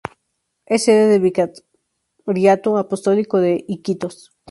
Es 0.65 0.85
sede 0.85 1.09
del 1.09 1.21
Vicariato 2.25 2.79
Apostólico 2.79 3.37
de 3.39 3.63
Iquitos. 3.67 4.31